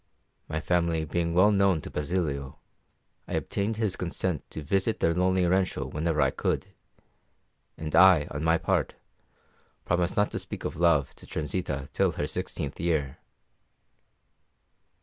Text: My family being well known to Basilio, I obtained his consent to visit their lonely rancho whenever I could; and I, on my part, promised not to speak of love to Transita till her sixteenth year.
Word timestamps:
My 0.49 0.59
family 0.59 1.05
being 1.05 1.35
well 1.35 1.51
known 1.51 1.79
to 1.81 1.91
Basilio, 1.91 2.57
I 3.27 3.33
obtained 3.33 3.77
his 3.77 3.95
consent 3.95 4.41
to 4.49 4.63
visit 4.63 4.99
their 4.99 5.13
lonely 5.13 5.45
rancho 5.45 5.85
whenever 5.85 6.21
I 6.21 6.31
could; 6.31 6.69
and 7.77 7.95
I, 7.95 8.25
on 8.31 8.43
my 8.43 8.57
part, 8.57 8.95
promised 9.85 10.17
not 10.17 10.31
to 10.31 10.39
speak 10.39 10.63
of 10.65 10.75
love 10.75 11.13
to 11.17 11.27
Transita 11.27 11.87
till 11.93 12.13
her 12.13 12.25
sixteenth 12.25 12.79
year. 12.79 13.19